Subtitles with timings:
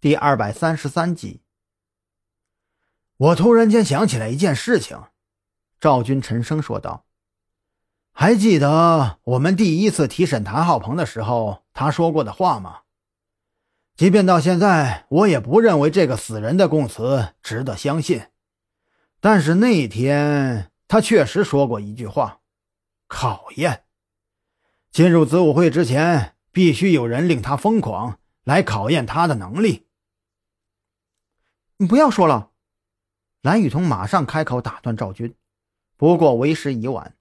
[0.00, 1.42] 第二百三十三集。
[3.18, 4.98] 我突然间想起来一件事情，
[5.78, 7.04] 赵军沉声说道
[8.10, 12.78] ：“还记得我们第一次提审谭浩鹏的时候，他说过的话吗？
[13.94, 18.28] 即便到现在，我也不认为这个死人的供词值得相信。
[19.20, 22.40] 但是那天，他确实说过一句话：
[23.06, 23.84] 考验。
[24.90, 29.88] 进入子午会之前，必须有人令他疯狂，来考验他的能力。”
[31.80, 32.50] 你不要说了，
[33.40, 35.34] 蓝雨桐马上开口打断赵军，
[35.96, 37.16] 不过为时已晚。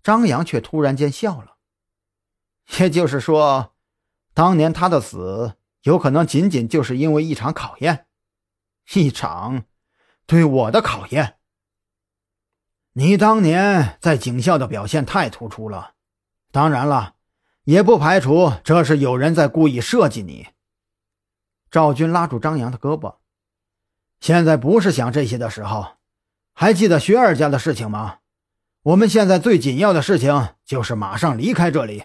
[0.00, 1.56] 张扬却突然间笑了，
[2.78, 3.74] 也就是说，
[4.32, 8.06] 当年他的死有可能仅仅就是因为一场考验，
[8.94, 9.64] 一场
[10.24, 11.38] 对我的考验。
[12.92, 15.94] 你当年在警校的表现太突出了，
[16.52, 17.16] 当然了，
[17.64, 20.46] 也不排除这是有人在故意设计你。
[21.72, 23.16] 赵军拉住张扬的胳膊。
[24.20, 25.96] 现在不是想这些的时候，
[26.52, 28.18] 还记得薛二家的事情吗？
[28.82, 32.04] 我们现在最紧要的事情就是马上离开这里。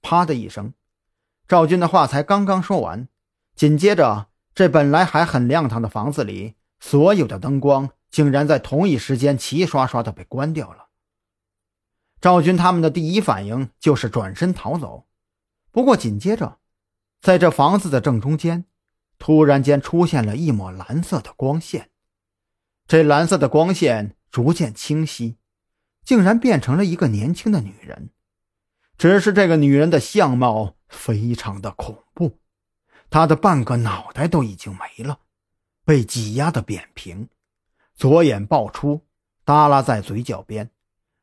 [0.00, 0.72] 啪的一声，
[1.46, 3.08] 赵军的话才刚刚说完，
[3.54, 10.86] 紧接着，这本来还很亮堂的房子里，所有的灯光竟然在同一时间齐刷刷的被关掉了。
[12.20, 15.06] 赵军他们的第一反应就是转身逃走，
[15.70, 16.58] 不过紧接着，
[17.20, 18.64] 在这房子的正中间。
[19.18, 21.90] 突然间出现了一抹蓝色的光线，
[22.86, 25.36] 这蓝色的光线逐渐清晰，
[26.04, 28.10] 竟然变成了一个年轻的女人。
[28.96, 32.38] 只是这个女人的相貌非常的恐怖，
[33.10, 35.20] 她的半个脑袋都已经没了，
[35.84, 37.28] 被挤压的扁平，
[37.94, 39.06] 左眼爆出，
[39.44, 40.70] 耷拉在嘴角边，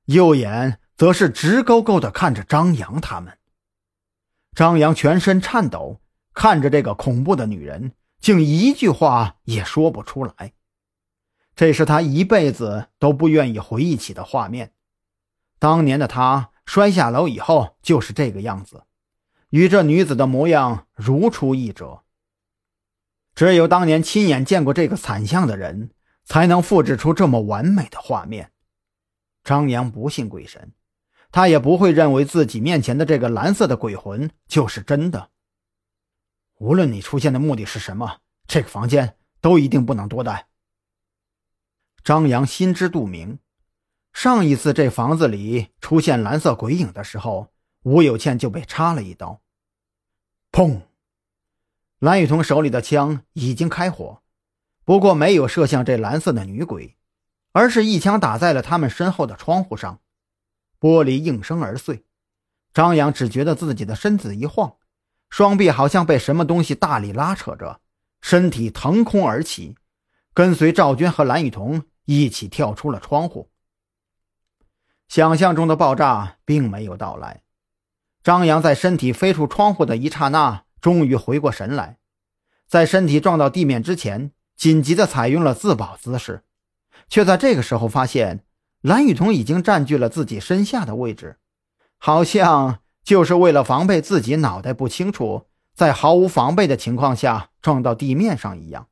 [0.05, 3.37] 右眼则是直勾勾的看着张扬他们。
[4.53, 6.01] 张扬全身颤抖。
[6.35, 10.53] 看着这个恐怖的女人，竟一句话也说不出来。
[11.55, 14.73] 这是他一辈子都不愿意回忆起的画面。
[15.57, 18.83] 当年的他摔下楼以后就是这个样子，
[19.49, 22.03] 与这女子的模样如出一辙。
[23.33, 25.91] 只有当年亲眼见过这个惨相的人，
[26.25, 28.51] 才能复制出这么完美的画面。
[29.43, 30.73] 张扬不信鬼神，
[31.31, 35.29] 他也不会认为自己面前的这个蓝色的鬼魂就是真的。
[36.57, 40.47] 无论你出现的目的是什么，这个房间都一定不能多待。
[42.03, 43.39] 张扬心知肚明，
[44.13, 47.51] 上一次这房子里出现蓝色鬼影的时候，
[47.83, 49.41] 吴有倩就被插了一刀。
[50.51, 50.83] 砰！
[51.99, 54.21] 蓝雨桐手里的枪已经开火，
[54.85, 56.95] 不过没有射向这蓝色的女鬼，
[57.51, 59.99] 而是一枪打在了他们身后的窗户上，
[60.79, 62.05] 玻璃应声而碎。
[62.73, 64.77] 张扬只觉得自己的身子一晃。
[65.35, 67.81] 双臂好像被什么东西大力拉扯着，
[68.21, 69.75] 身体腾空而起，
[70.33, 73.49] 跟随赵军和蓝雨桐一起跳出了窗户。
[75.09, 77.43] 想象中的爆炸并没有到来，
[78.23, 81.97] 张扬在身体飞出窗户的一刹那，终于回过神来，
[82.65, 86.45] 在身体撞到地面之前，紧急的采用了自保姿势，
[87.09, 88.45] 却在这个时候发现
[88.79, 91.39] 蓝雨桐已经占据了自己身下的位置，
[91.97, 92.79] 好像。
[93.05, 95.45] 就是为了防备自己脑袋不清楚，
[95.75, 98.87] 在毫无防备的情况下撞到地面上一样。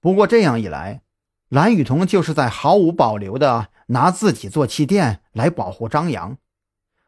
[0.00, 1.00] 不过这样一来，
[1.48, 6.36] 蓝雨桐就是在毫无保留的拿自己做气垫来保护张扬，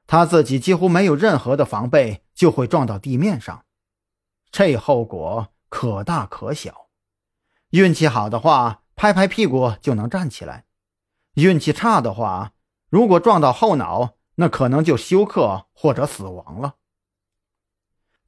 [0.06, 3.66] 他自己几乎没有任何的防备就会撞到地面上，
[4.50, 6.86] 这后果可大可小。
[7.68, 10.64] 运气好的话，拍拍屁股就能站起来；
[11.34, 12.52] 运气差的话，
[12.88, 14.14] 如果撞到后脑。
[14.36, 16.76] 那可能就休克或者死亡了。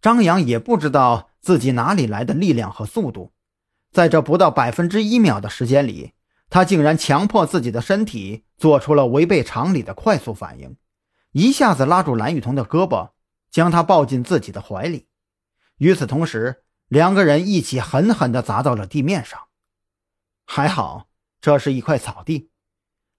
[0.00, 3.32] 张扬也不知道自己哪里来的力量和速度，
[3.90, 6.12] 在这不到百分之一秒的时间里，
[6.50, 10.76] 他竟然强迫自己的身体做出了违背常理的快速反应，
[11.32, 13.10] 一下子拉住蓝雨桐的胳膊，
[13.50, 15.08] 将他抱进自己的怀里。
[15.78, 19.48] 与此同时，两个人一起狠狠地砸到了地面上。
[20.46, 21.08] 还好，
[21.40, 22.50] 这是一块草地，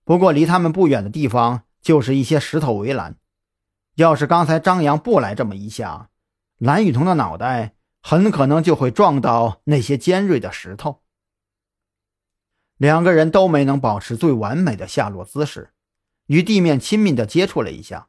[0.03, 1.63] 不过离他们不远的地方。
[1.81, 3.17] 就是一些石头围栏，
[3.95, 6.09] 要是刚才张扬不来这么一下，
[6.57, 11.01] 蓝雨桐的脑袋很可能就会撞到那些尖锐的石头。
[12.77, 15.71] 两个人都没能保持最完美的下落姿势，
[16.27, 18.07] 与地面亲密的接触了一下，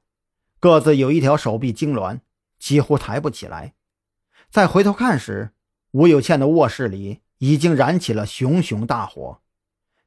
[0.61, 2.21] 各自有一条手臂痉挛，
[2.59, 3.75] 几乎抬不起来。
[4.49, 5.53] 再回头看时，
[5.93, 9.41] 吴有倩的卧室里已经燃起了熊熊大火，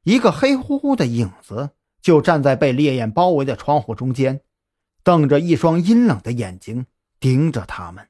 [0.03, 1.71] 一个黑乎乎的影子。
[2.03, 4.41] 就站在被烈焰包围的窗户中间，
[5.03, 6.85] 瞪着一双阴冷的眼睛
[7.19, 8.09] 盯着他们。